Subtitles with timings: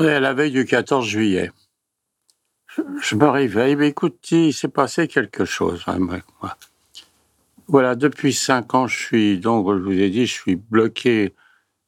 [0.00, 1.50] On est à la veille du 14 juillet.
[3.02, 6.56] Je, me réveille, mais écoute, il s'est passé quelque chose hein, avec moi.
[7.66, 11.34] Voilà, depuis cinq ans, je suis, donc, je vous ai dit, je suis bloqué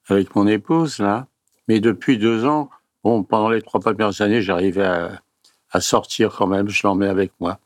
[0.09, 1.29] avec mon épouse, là.
[1.69, 2.69] Mais depuis deux ans,
[3.05, 5.23] bon, pendant les trois premières années, j'arrivais à,
[5.71, 7.61] à sortir quand même, je l'emmène avec moi.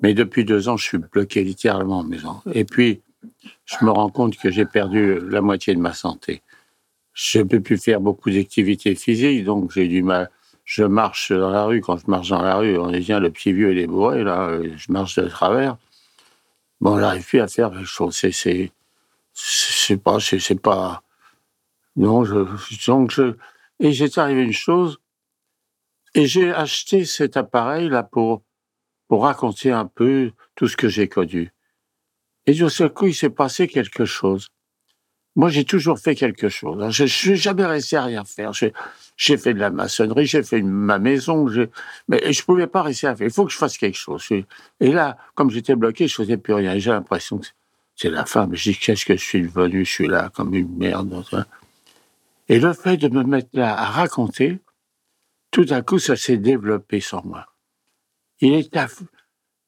[0.00, 2.42] Mais depuis deux ans, je suis bloqué littéralement en maison.
[2.52, 3.00] Et puis,
[3.64, 6.42] je me rends compte que j'ai perdu la moitié de ma santé.
[7.14, 10.30] Je ne peux plus faire beaucoup d'activités physiques, donc j'ai du mal.
[10.64, 11.80] Je marche dans la rue.
[11.80, 14.24] Quand je marche dans la rue, on est bien le petit vieux et les bourrés,
[14.24, 14.48] là.
[14.48, 15.76] euh, Je marche de travers.
[16.80, 18.16] Bon, on n'arrive plus à faire quelque chose.
[18.16, 21.02] C'est, c'est, pas, c'est, pas.
[21.96, 22.46] Non, je,
[22.86, 23.34] donc je.
[23.78, 24.98] Et j'étais arrivé une chose.
[26.14, 28.42] Et j'ai acheté cet appareil-là pour,
[29.08, 31.52] pour raconter un peu tout ce que j'ai connu.
[32.46, 34.48] Et du seul coup, il s'est passé quelque chose.
[35.36, 36.80] Moi, j'ai toujours fait quelque chose.
[36.82, 36.90] hein.
[36.90, 38.52] Je je n'ai jamais resté à rien faire.
[38.52, 41.46] J'ai fait de la maçonnerie, j'ai fait une- ma maison,
[42.08, 43.26] mais je pouvais pas rester à faire.
[43.26, 44.24] Il faut que je fasse quelque chose.
[44.80, 46.78] Et là, comme j'étais bloqué, je faisais plus rien.
[46.78, 47.46] J'ai l'impression que
[47.96, 48.46] c'est la fin.
[48.46, 49.84] Mais je dis, qu'est-ce que je suis devenu?
[49.84, 51.24] Je suis là comme une merde.
[51.32, 51.44] hein.
[52.48, 54.60] Et le fait de me mettre là à raconter,
[55.50, 57.46] tout à coup, ça s'est développé sans moi.
[58.40, 58.86] Il est à...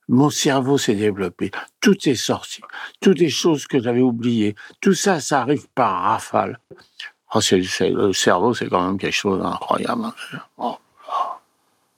[0.08, 1.50] Mon cerveau s'est développé.
[1.80, 2.60] Tout est sorti.
[3.00, 4.54] Toutes les choses que j'avais oubliées.
[4.80, 6.58] Tout ça, ça arrive par rafale.
[7.34, 10.12] Oh, le cerveau, c'est quand même quelque chose d'incroyable.
[10.58, 10.76] Oh.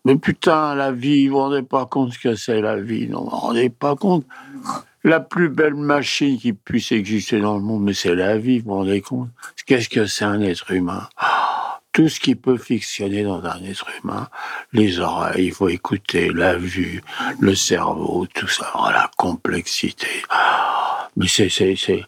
[0.05, 3.25] Mais putain, la vie, vous vous rendez pas compte ce que c'est la vie, non,
[3.25, 4.25] vous vous rendez pas compte.
[5.05, 8.71] La plus belle machine qui puisse exister dans le monde, mais c'est la vie, vous
[8.71, 9.29] vous rendez compte.
[9.67, 11.09] Qu'est-ce que c'est un être humain?
[11.19, 11.38] Ah,
[11.99, 14.29] Tout ce qui peut fictionner dans un être humain,
[14.73, 17.03] les oreilles, il faut écouter, la vue,
[17.41, 20.07] le cerveau, tout ça, oh, la complexité.
[21.17, 22.05] Mais c'est, c'est, c'est,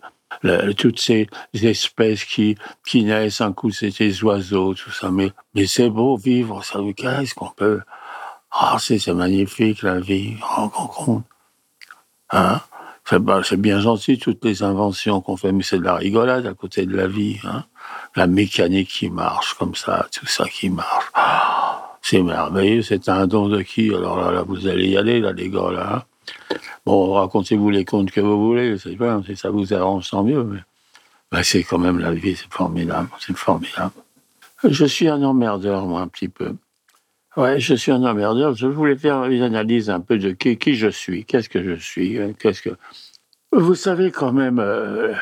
[0.76, 2.54] toutes ces espèces qui,
[2.86, 5.10] qui naissent, un coup c'est des oiseaux, tout ça.
[5.10, 6.78] Mais, mais c'est beau vivre, ça.
[6.96, 7.80] Qu'est-ce qu'on peut?
[8.52, 11.24] Ah, c'est, c'est magnifique la vie, on rend compte.
[12.30, 12.60] Hein?
[13.10, 16.46] C'est, bah, c'est bien gentil toutes les inventions qu'on fait, mais c'est de la rigolade
[16.46, 17.40] à côté de la vie.
[17.42, 17.64] Hein?
[18.14, 21.06] La mécanique qui marche comme ça, tout ça qui marche.
[21.14, 23.92] Ah, c'est merveilleux, c'est un don de qui?
[23.92, 25.96] Alors là, là, vous allez y aller, là, les gars, là.
[25.96, 26.56] hein.
[26.86, 30.46] Bon, racontez-vous les contes que vous voulez, c'est bien, si ça vous arrange, tant mieux.
[31.32, 33.92] Mais c'est quand même la vie, c'est formidable, c'est formidable.
[34.62, 36.54] Je suis un emmerdeur, moi, un petit peu.
[37.36, 38.54] Ouais, je suis un emmerdeur.
[38.54, 42.18] Je voulais faire une analyse un peu de qui, je suis, qu'est-ce que je suis,
[42.18, 42.70] hein, qu'est-ce que.
[43.52, 45.12] Vous savez quand même, euh,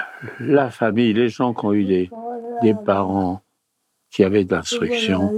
[0.40, 2.10] la famille, les gens qui ont eu des,
[2.74, 3.42] parents
[4.10, 5.32] qui avaient de l'instruction,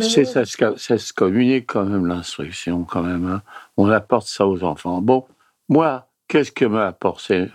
[0.00, 0.44] c'est ça,
[0.76, 3.26] ça se communique quand même l'instruction, quand même.
[3.26, 3.42] hein.
[3.76, 5.00] On apporte ça aux enfants.
[5.02, 5.26] Bon,
[5.68, 7.48] moi, qu'est-ce que m'a apporté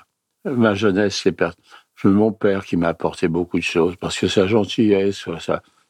[0.46, 1.52] ma jeunesse C'est per-
[1.96, 5.26] c'est mon père qui m'a apporté beaucoup de choses parce que sa gentillesse,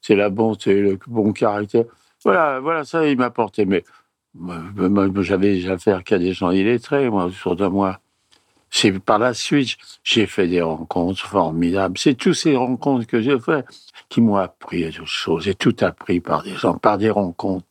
[0.02, 1.86] c'est la bonté, le bon caractère.
[2.24, 3.66] Voilà, voilà, ça, il m'a apporté.
[3.66, 3.84] Mais
[5.22, 8.00] j'avais affaire qu'à des gens illettrés, moi, autour de moi.
[8.74, 11.98] C'est par la suite, j'ai fait des rencontres formidables.
[11.98, 13.66] C'est toutes ces rencontres que j'ai faites
[14.08, 15.44] qui m'ont appris à choses.
[15.44, 17.66] J'ai tout appris par des gens, par des rencontres.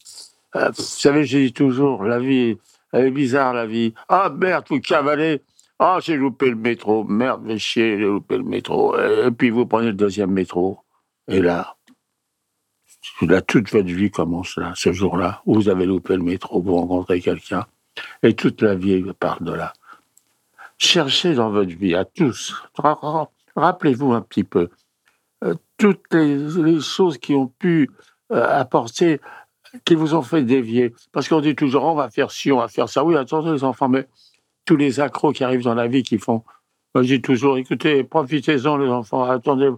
[0.57, 2.59] Euh, vous savez, je dis toujours, la vie,
[2.93, 3.95] elle est bizarre, la vie.
[4.11, 5.41] Ah, merde, vous cavalez.
[5.79, 7.05] Ah, j'ai loupé le métro.
[7.05, 8.95] Merde, mais chier, j'ai loupé le métro.
[8.99, 10.81] Et puis vous prenez le deuxième métro.
[11.29, 11.77] Et là,
[13.47, 17.21] toute votre vie commence là, ce jour-là, où vous avez loupé le métro, vous rencontrez
[17.21, 17.67] quelqu'un.
[18.23, 19.73] Et toute la vie part de là.
[20.79, 24.71] Cherchez dans votre vie, à tous, ra- ra- rappelez-vous un petit peu,
[25.45, 27.91] euh, toutes les, les choses qui ont pu
[28.33, 29.21] euh, apporter,
[29.85, 30.95] qui vous ont fait dévier.
[31.13, 33.05] Parce qu'on dit toujours, on va faire ci, on va faire ça.
[33.05, 34.09] Oui, attendez les enfants, mais
[34.65, 36.43] tous les accros qui arrivent dans la vie, qui font...
[36.95, 39.71] Moi, je dis toujours, écoutez, profitez-en les enfants, attendez.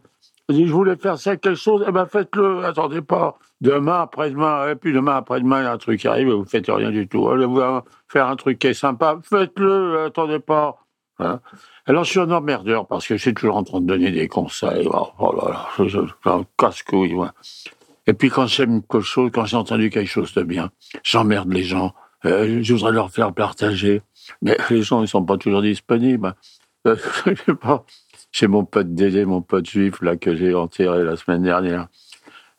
[0.48, 3.38] Je dis, je voulais faire ça, quelque chose, eh ben faites-le, attendez pas.
[3.60, 6.44] Demain, après-demain, et puis demain, après-demain, il y a un truc qui arrive et vous
[6.44, 7.28] faites rien du tout.
[7.28, 7.60] Allez, vous
[8.08, 10.78] faire un truc qui est sympa, faites-le, attendez pas.
[11.20, 11.40] Hein?
[11.86, 14.26] Alors, je suis un emmerdeur parce que je suis toujours en train de donner des
[14.28, 14.88] conseils.
[14.92, 17.14] Oh, oh là là, je, je, je- casse-couille.
[18.06, 20.70] Et puis, quand j'aime quelque chose, quand j'ai entendu quelque chose de bien,
[21.04, 21.94] j'emmerde les gens.
[22.24, 24.02] Euh, je voudrais leur faire partager.
[24.42, 26.34] Mais les gens, ils sont pas toujours disponibles.
[26.86, 26.96] Euh,
[27.26, 27.84] je sais pas.
[28.32, 31.88] Chez mon pote Dédé, mon pote juif, là, que j'ai enterré la semaine dernière.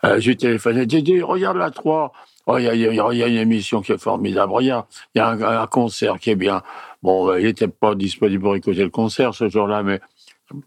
[0.06, 2.14] Euh, j'ai téléphoné, Dédé, regarde la 3.
[2.46, 4.52] Oh, il y, a, une émission qui est formidable.
[4.52, 4.86] Regarde,
[5.16, 5.30] il y a
[5.62, 6.62] un, concert qui est bien.
[7.02, 10.02] Bon, euh, il n'était pas disponible pour écouter le concert ce jour-là, mais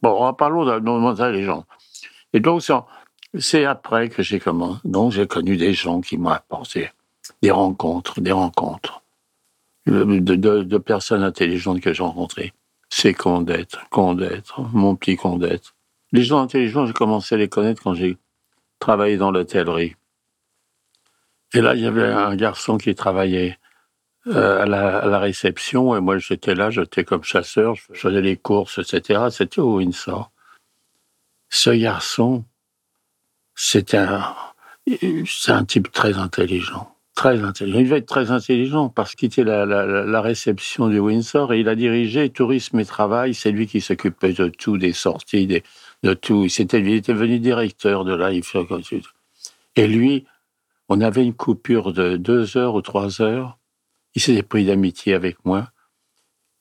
[0.03, 1.65] bon, parlons de les gens.
[2.33, 2.63] Et donc,
[3.39, 4.81] c'est après que j'ai commencé.
[4.85, 6.91] Donc, j'ai connu des gens qui m'ont apporté
[7.43, 9.03] des rencontres, des rencontres
[9.87, 12.55] de, de personnes intelligentes que j'ai rencontrées.
[12.89, 15.75] C'est Condette, Condette, mon petit Condette.
[16.13, 18.17] Les gens intelligents, j'ai commencé à les connaître quand j'ai
[18.79, 19.97] travaillé dans l'hôtellerie.
[21.55, 23.59] Et là, il y avait un garçon qui travaillait
[24.29, 28.79] euh, à, la, réception, et moi j'étais là, j'étais comme chasseur, je faisais les courses,
[28.79, 29.27] etc.
[29.31, 30.33] C'était au Windsor.
[31.49, 32.45] Ce garçon,
[33.55, 34.35] c'était un,
[35.27, 36.96] c'est un type très intelligent.
[37.17, 37.79] Très intelligent.
[37.79, 41.61] Il devait être très intelligent parce qu'il était la, la, la, réception du Windsor et
[41.61, 43.33] il a dirigé Tourisme et Travail.
[43.33, 46.45] C'est lui qui s'occupait de tout, des sorties, de tout.
[46.45, 48.31] Était, il était venu directeur de là.
[49.77, 50.27] Et lui,
[50.91, 53.57] on avait une coupure de deux heures ou trois heures.
[54.15, 55.71] Il s'était pris d'amitié avec moi.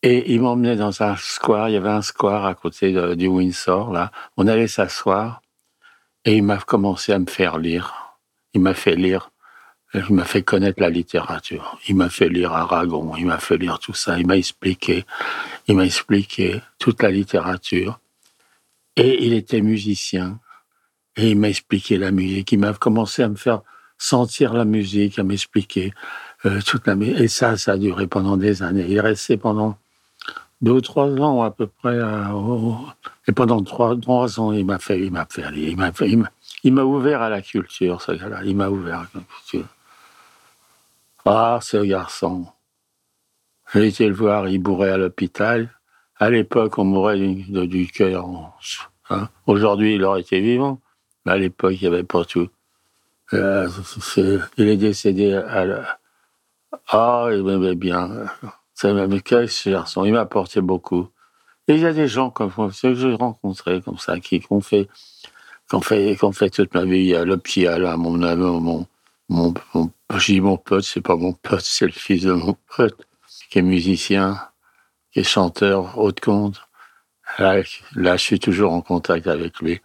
[0.04, 1.68] Et il m'emmenait dans un square.
[1.68, 4.10] Il y avait un square à côté du Windsor, là.
[4.38, 5.42] On allait s'asseoir.
[6.24, 8.18] Et il m'a commencé à me faire lire.
[8.54, 9.32] Il m'a fait lire
[10.10, 11.78] il m'a fait connaître la littérature.
[11.88, 13.16] Il m'a fait lire Aragon.
[13.18, 14.20] Il m'a fait lire tout ça.
[14.20, 15.06] Il m'a expliqué.
[15.68, 18.00] Il m'a expliqué toute la littérature.
[18.96, 20.40] Et il était musicien.
[21.18, 22.52] Et il m'a expliqué la musique.
[22.52, 23.62] Il m'a commencé à me faire
[23.98, 25.94] sentir la musique, à m'expliquer
[26.46, 27.20] euh, toute la musique.
[27.20, 28.86] Et ça, ça a duré pendant des années.
[28.88, 29.78] Il est resté pendant
[30.62, 32.00] deux ou trois ans à peu près.
[33.28, 35.44] Et pendant trois, ans, il m'a fait, il m'a fait.
[35.54, 36.30] Il m'a,
[36.64, 38.42] il m'a ouvert à la culture, ce gars-là.
[38.44, 39.75] Il m'a ouvert à la culture.
[41.28, 42.46] Ah, ce garçon.
[43.74, 45.72] J'ai été le voir, il bourrait à l'hôpital.
[46.18, 48.54] À l'époque, on mourait du, du cœur.
[49.10, 49.30] Hein.
[49.48, 50.80] Aujourd'hui, il aurait été vivant.
[51.26, 52.50] Mais à l'époque, il n'y avait pas tout.
[53.34, 53.68] Euh,
[54.58, 55.42] il est décédé.
[56.90, 58.28] Ah, il m'aimait bien.
[58.76, 60.06] C'est même quel ce garçon.
[60.06, 61.10] Il m'a apporté beaucoup.
[61.68, 64.62] Et il y a des gens comme ceux que j'ai rencontrés comme ça, qui ont
[64.62, 64.88] fait,
[65.82, 67.00] fait, fait toute ma vie.
[67.00, 68.86] Il y a le mon, mon,
[69.28, 69.90] mon, mon
[70.20, 73.08] je dis mon pote, c'est pas mon pote, c'est le fils de mon pote,
[73.50, 74.40] qui est musicien,
[75.12, 76.62] qui est chanteur, haut de compte.
[77.40, 77.62] Là,
[77.96, 79.82] là, je suis toujours en contact avec lui.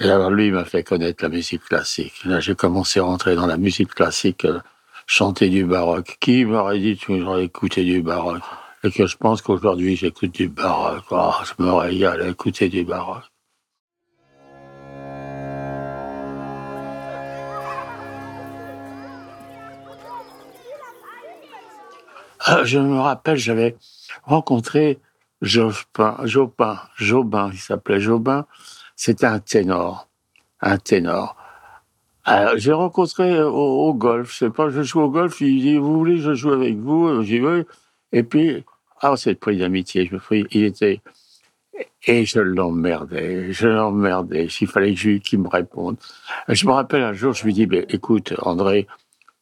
[0.00, 2.24] Et alors, lui, il m'a fait connaître la musique classique.
[2.24, 4.60] Là, j'ai commencé à rentrer dans la musique classique, euh,
[5.06, 6.16] chanter du baroque.
[6.20, 8.42] Qui m'aurait dit que j'aurais écouté du baroque?
[8.82, 11.04] Et que je pense qu'aujourd'hui, j'écoute du baroque.
[11.10, 13.24] Oh, je me régale à écouter du baroque.
[22.64, 23.76] je me rappelle, j'avais
[24.24, 24.98] rencontré
[25.42, 28.46] Jobin, Jobin, Jobin, il s'appelait Jobin.
[28.96, 30.08] C'était un ténor,
[30.60, 31.36] un ténor.
[32.28, 35.98] Euh, j'ai rencontré au, golf, je sais pas, je joue au golf, il dit, vous
[35.98, 37.66] voulez, je joue avec vous, j'y vais.
[38.12, 38.64] Et puis,
[39.00, 41.02] ah, c'est le prix d'amitié, je me prie, il était,
[42.06, 45.96] et je l'emmerdais, je l'emmerdais, s'il fallait que je, qu'il me réponde.
[46.48, 48.86] Je me rappelle un jour, je lui dis, ben, écoute, André,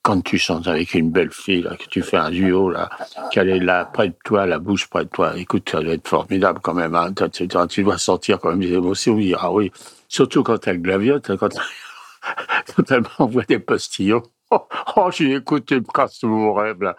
[0.03, 2.91] quand tu chantes avec une belle fille, que tu fais un duo, là,
[3.31, 6.09] qu'elle est là, près de toi, la bouche près de toi, écoute, ça doit être
[6.09, 7.13] formidable quand même, hein.
[7.33, 9.71] tu, tu, dois sentir quand même des émotions, ah oui,
[10.09, 11.49] surtout quand elle glaviote, quand,
[12.77, 14.23] quand elle m'envoie des postillons.
[14.51, 16.97] Oh, oh j'ai écouté, me casse mon rêve, là.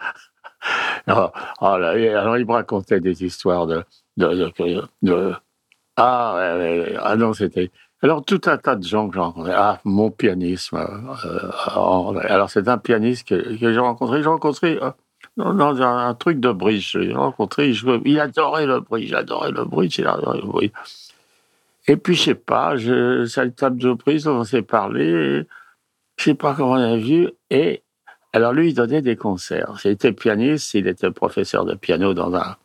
[1.07, 3.83] Oh, là, alors il me racontait des histoires de,
[5.95, 6.55] ah,
[7.01, 7.69] ah non, c'était,
[8.03, 9.53] alors, tout un tas de gens que j'ai rencontrés.
[9.55, 10.75] Ah, mon pianisme.
[10.75, 14.21] Euh, alors, c'est un pianiste que, j'ai rencontré.
[14.21, 14.91] J'ai rencontré euh,
[15.37, 16.97] dans, un, truc de bridge.
[16.99, 20.71] J'ai rencontré, il, adorait le bridge, adorait le bridge, il adorait le bridge.
[21.87, 25.45] Et puis, je sais pas, je, c'est une table de prise, on s'est parlé.
[26.17, 27.29] Je sais pas comment on a vu.
[27.49, 27.83] Et
[28.33, 29.79] alors, lui, il donnait des concerts.
[29.85, 32.57] Il était pianiste, il était professeur de piano dans un,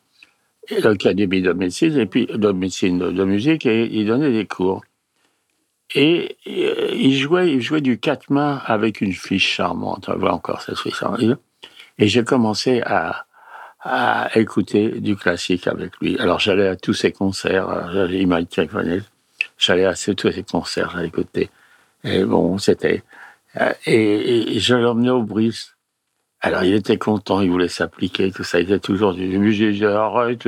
[0.83, 4.83] l'académie de médecine, et puis de médecine, de musique, et il donnait des cours.
[5.95, 10.09] Et, euh, il jouait, il jouait du quatre mains avec une fiche charmante.
[10.09, 11.39] On voit encore cette fiche charmante.
[11.97, 13.25] Et j'ai commencé à,
[13.81, 16.17] à écouter du classique avec lui.
[16.19, 17.89] Alors j'allais à tous ses concerts.
[18.11, 18.39] Il m'a
[19.57, 21.49] J'allais à tous ses concerts, j'allais écouter.
[22.03, 23.03] Et bon, c'était.
[23.59, 25.75] Euh, et, et, je l'emmenais au brise.
[26.41, 28.59] Alors il était content, il voulait s'appliquer, tout ça.
[28.59, 29.85] Il était toujours du musée.
[29.85, 30.47] Arrête.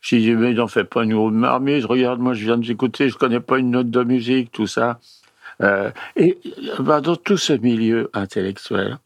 [0.00, 3.16] J'ai dit, mais n'en fais pas une de marmise, regarde, moi je viens d'écouter, je
[3.16, 5.00] connais pas une note de musique, tout ça.
[5.62, 6.38] Euh, et
[6.78, 8.98] bah, dans tout ce milieu intellectuel,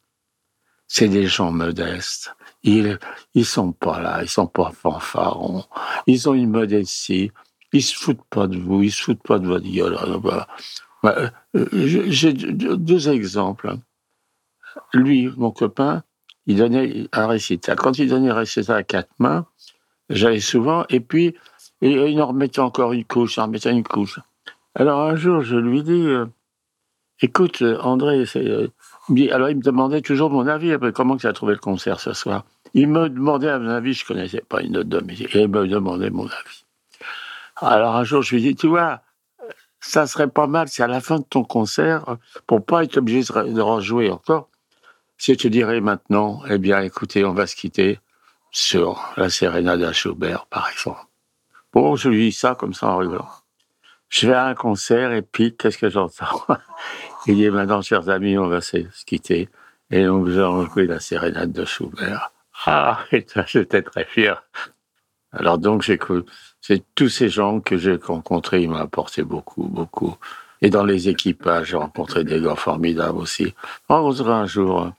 [0.88, 2.34] c'est des gens modestes.
[2.62, 2.98] Ils
[3.34, 5.64] ils sont pas là, ils sont pas fanfarons.
[6.06, 7.30] Ils ont une modestie
[7.72, 9.96] ils se foutent pas de vous, ils se foutent pas de votre gueule.
[9.96, 10.48] Alors, bah,
[11.02, 13.76] bah, euh, J'ai deux exemples.
[14.92, 16.02] Lui, mon copain,
[16.50, 17.76] il donnait un récital.
[17.76, 19.46] Quand il donnait un récital à quatre mains,
[20.08, 21.36] j'allais souvent, et puis
[21.80, 24.18] il en remettait encore une couche, en remettait une couche.
[24.74, 26.26] Alors un jour, je lui dis, euh,
[27.20, 28.68] écoute, André, euh,
[29.30, 32.12] alors il me demandait toujours mon avis, après, comment tu as trouvé le concert ce
[32.14, 32.44] soir?
[32.74, 35.48] Il me demandait à mon avis, je connaissais pas une note de musique, et il
[35.48, 36.64] me demandait mon avis.
[37.58, 39.02] Alors un jour, je lui dis, tu vois,
[39.78, 42.16] ça serait pas mal si à la fin de ton concert,
[42.48, 44.48] pour pas être obligé de rejouer encore,
[45.20, 48.00] si tu dirais maintenant, eh bien écoutez, on va se quitter
[48.50, 51.04] sur la sérénade à Schubert, par exemple.
[51.74, 53.28] Bon, je lui dis ça comme ça en rigolant.
[54.08, 56.46] Je vais à un concert et puis qu'est-ce que j'entends?
[57.26, 59.50] Il dit maintenant, chers amis, on va se quitter
[59.90, 62.32] et on vous a joué la sérénade de Schubert.
[62.64, 63.00] Ah,
[63.46, 64.42] j'étais très fier.
[65.32, 66.30] Alors donc, j'écoute.
[66.62, 70.16] C'est tous ces gens que j'ai rencontrés, ils m'ont apporté beaucoup, beaucoup.
[70.62, 73.44] Et dans les équipages, j'ai rencontré des gars formidables aussi.
[73.44, 73.54] J'ai
[73.88, 74.90] rencontré un jour euh,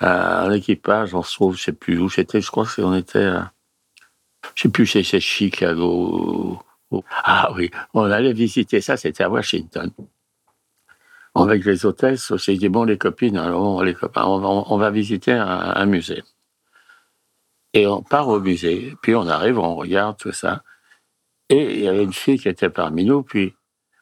[0.00, 3.52] un équipage, on se trouve, je sais plus où j'étais, je crois qu'on était, à-
[4.54, 6.62] je sais plus, c'est Chicago.
[7.24, 9.90] Ah oui, on allait visiter ça, c'était à Washington.
[11.34, 15.46] Avec les hôtesses, j'ai dit, bon, les copines, alors, les copains, on va, visiter un,
[15.46, 16.22] un musée.
[17.74, 20.62] Et on part au musée, puis on arrive, on regarde tout ça.
[21.48, 23.54] Et il y avait une fille qui était parmi nous, puis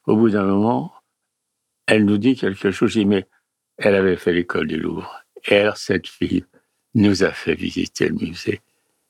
[0.06, 0.94] au bout d'un moment,
[1.86, 2.90] elle nous dit quelque chose.
[2.90, 3.28] Je dis, mais
[3.78, 5.25] elle avait fait l'école du Louvre.
[5.48, 6.44] Alors, cette fille
[6.94, 8.60] nous a fait visiter le musée.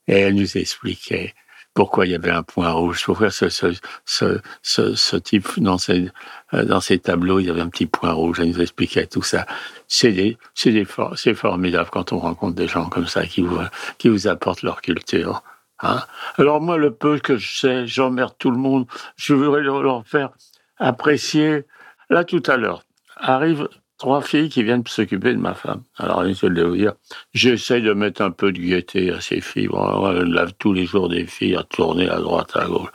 [0.07, 1.33] Et elle nous expliquait
[1.73, 6.09] pourquoi il y avait un point rouge, pourquoi ce, ce, ce, type, dans ses,
[6.53, 8.39] euh, tableaux, il y avait un petit point rouge.
[8.39, 9.45] Elle nous expliquait tout ça.
[9.87, 10.37] C'est
[10.85, 13.59] for- formidable quand on rencontre des gens comme ça qui vous,
[13.99, 15.43] qui vous apportent leur culture.
[15.81, 16.01] Hein.
[16.37, 18.87] Alors moi, le peu que je sais, j'emmerde tout le monde.
[19.15, 20.31] Je voudrais leur faire
[20.77, 21.65] apprécier.
[22.09, 22.83] Là, tout à l'heure,
[23.17, 25.81] arrivent trois filles qui viennent s'occuper de ma femme.
[25.97, 26.93] Alors, je vais vous dire,
[27.33, 29.67] j'essaye de mettre un peu de gaieté à ces filles.
[29.67, 32.89] Bon, je lave tous les jours des filles à tourner à droite, à gauche.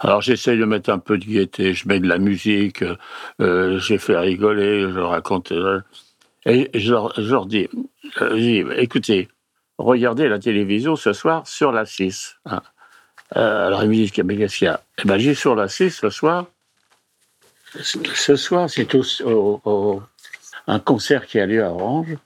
[0.00, 1.72] Alors, j'essaye de mettre un peu de gaieté.
[1.72, 2.84] Je mets de la musique,
[3.40, 5.52] euh, j'ai fait rigoler, je raconte.
[5.52, 5.80] euh,
[6.44, 7.66] et je leur, je euh,
[8.20, 9.28] je dis, écoutez,
[9.78, 12.36] regardez la télévision ce soir sur la 6.
[12.44, 12.62] hein.
[13.36, 14.80] Euh, alors, ils me disent, mais qu'est-ce qu'il y a?
[15.02, 16.46] Eh ben, j'ai sur la 6 ce soir.
[17.82, 18.94] Ce soir, c'est
[19.64, 20.02] au-
[20.66, 22.16] un concert qui a lieu à Orange.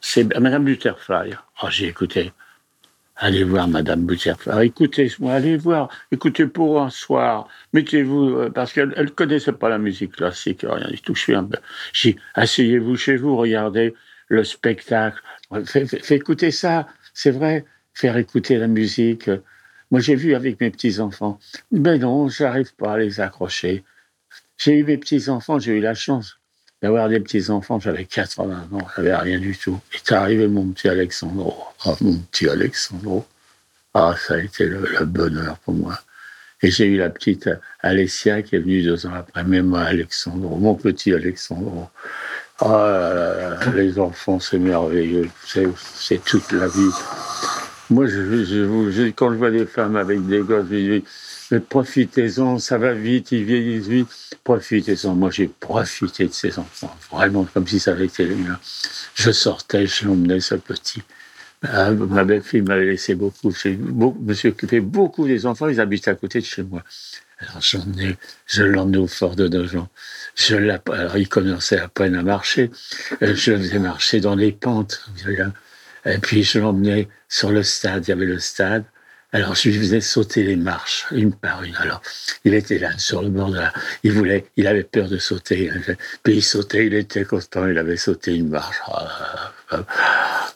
[0.00, 1.34] C'est Madame Butterfly.
[1.62, 2.32] Oh, j'ai écouté.
[3.16, 4.66] Allez voir Madame Butterfly.
[4.66, 5.88] Écoutez-moi, allez voir.
[6.10, 7.48] Écoutez pour un soir.
[7.72, 11.14] Mettez-vous, euh, parce qu'elle ne connaissait pas la musique classique, rien du tout.
[11.14, 11.58] Je suis un peu.
[11.92, 13.94] J'ai asseyez-vous chez vous, regardez
[14.28, 15.20] le spectacle.
[15.64, 16.86] Fait écouter ça.
[17.12, 19.30] C'est vrai, faire écouter la musique.
[19.90, 21.38] Moi, j'ai vu avec mes petits-enfants.
[21.70, 23.84] Mais non, j'arrive pas à les accrocher.
[24.58, 26.40] J'ai eu mes petits-enfants, j'ai eu la chance
[26.84, 27.80] d'avoir des petits-enfants.
[27.80, 29.80] J'avais 80 ans, j'avais rien du tout.
[29.94, 31.56] Et est arrivé mon petit Alexandro.
[31.86, 33.24] Ah, mon petit Alexandro.
[33.94, 35.98] Ah, ça a été le, bonheur pour moi.
[36.60, 37.48] Et j'ai eu la petite
[37.80, 41.88] Alessia qui est venue deux ans après, mais moi, Alexandro, mon petit Alexandro.
[42.60, 45.30] Ah, les enfants, c'est merveilleux.
[45.46, 46.90] C'est toute la vie.
[47.88, 48.04] Moi,
[49.16, 51.04] quand je vois des femmes avec des gosses, je dis,
[51.50, 54.08] mais profitez-en, ça va vite, ils vieillissent vite,
[54.44, 55.14] profitez-en.
[55.14, 58.58] Moi, j'ai profité de ces enfants, vraiment, comme si ça avait été les miens.
[59.14, 61.02] Je sortais, je l'emmenais, ce petit.
[61.62, 63.52] Ah, ma belle-fille m'avait laissé beaucoup.
[63.78, 66.82] Beau- me suis occupé beaucoup des enfants, ils habitent à côté de chez moi.
[67.40, 69.88] Alors, j'emmenais, je l'emmenais au fort de Nogent.
[70.36, 72.70] Je alors, il commençait à peine à marcher.
[73.22, 75.04] Euh, Je le faisais marcher dans les pentes.
[76.06, 78.06] Et puis, je l'emmenais sur le stade.
[78.06, 78.84] Il y avait le stade.
[79.34, 81.74] Alors, je lui faisais sauter les marches, une par une.
[81.74, 82.00] Alors,
[82.44, 83.72] il était là, sur le bord de la...
[84.04, 85.72] Il voulait, il avait peur de sauter.
[86.22, 88.76] Puis il sautait, il était content, il avait sauté une marche.
[88.86, 89.84] Ah, ah,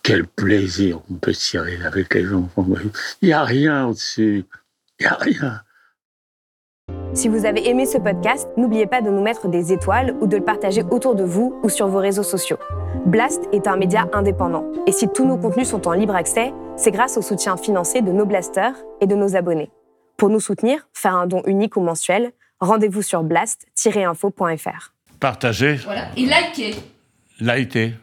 [0.05, 2.69] quel plaisir on peut tirer avec les enfants.
[3.21, 4.45] Il n'y a rien au-dessus.
[5.01, 5.61] Il n'y a rien.
[7.15, 10.37] Si vous avez aimé ce podcast, n'oubliez pas de nous mettre des étoiles ou de
[10.37, 12.59] le partager autour de vous ou sur vos réseaux sociaux.
[13.07, 14.71] Blast est un média indépendant.
[14.87, 18.13] Et si tous nos contenus sont en libre accès, c'est grâce au soutien financier de
[18.13, 19.71] nos blasters et de nos abonnés.
[20.17, 24.93] Pour nous soutenir, faire un don unique ou mensuel, rendez-vous sur blast-info.fr.
[25.21, 26.07] Partagez, Voilà.
[26.17, 26.77] Et likez.
[27.41, 27.95] likez.